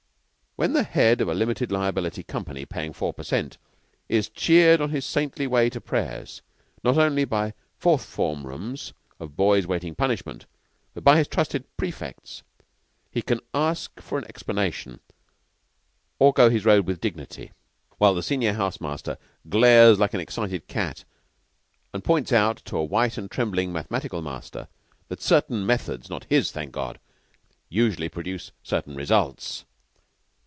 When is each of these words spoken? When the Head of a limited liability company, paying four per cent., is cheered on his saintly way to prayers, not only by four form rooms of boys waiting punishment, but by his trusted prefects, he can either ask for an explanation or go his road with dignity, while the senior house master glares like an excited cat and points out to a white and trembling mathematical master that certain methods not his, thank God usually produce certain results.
When 0.57 0.73
the 0.73 0.83
Head 0.83 1.21
of 1.21 1.29
a 1.29 1.33
limited 1.33 1.71
liability 1.71 2.23
company, 2.23 2.65
paying 2.65 2.91
four 2.93 3.13
per 3.13 3.23
cent., 3.23 3.57
is 4.09 4.27
cheered 4.27 4.79
on 4.81 4.89
his 4.89 5.05
saintly 5.05 5.47
way 5.47 5.69
to 5.69 5.79
prayers, 5.81 6.41
not 6.83 6.97
only 6.97 7.23
by 7.23 7.53
four 7.79 7.97
form 7.97 8.45
rooms 8.45 8.91
of 9.17 9.37
boys 9.37 9.65
waiting 9.65 9.95
punishment, 9.95 10.45
but 10.93 11.05
by 11.05 11.17
his 11.17 11.29
trusted 11.29 11.63
prefects, 11.77 12.43
he 13.09 13.21
can 13.21 13.37
either 13.53 13.69
ask 13.71 14.01
for 14.01 14.17
an 14.19 14.25
explanation 14.25 14.99
or 16.19 16.33
go 16.33 16.49
his 16.49 16.65
road 16.65 16.85
with 16.85 16.99
dignity, 17.01 17.53
while 17.97 18.13
the 18.13 18.21
senior 18.21 18.51
house 18.53 18.81
master 18.81 19.17
glares 19.47 19.99
like 19.99 20.13
an 20.13 20.19
excited 20.19 20.67
cat 20.67 21.05
and 21.93 22.03
points 22.03 22.33
out 22.33 22.57
to 22.65 22.75
a 22.77 22.83
white 22.83 23.17
and 23.17 23.31
trembling 23.31 23.71
mathematical 23.71 24.21
master 24.21 24.67
that 25.07 25.21
certain 25.21 25.65
methods 25.65 26.09
not 26.09 26.25
his, 26.25 26.51
thank 26.51 26.71
God 26.73 26.99
usually 27.69 28.09
produce 28.09 28.51
certain 28.61 28.95
results. 28.95 29.63